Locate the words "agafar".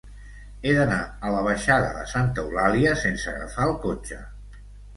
3.35-3.71